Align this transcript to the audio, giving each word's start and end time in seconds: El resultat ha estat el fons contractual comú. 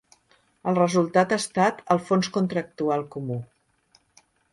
El 0.69 0.77
resultat 0.77 1.35
ha 1.35 1.37
estat 1.41 1.83
el 1.95 2.01
fons 2.07 2.29
contractual 2.39 3.05
comú. 3.17 3.37